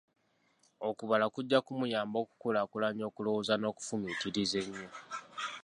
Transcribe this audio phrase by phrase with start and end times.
[0.89, 4.89] Okubala kujja kumuyamba okukulaakulanya okulowooza n'okufumiitiriza ennyo.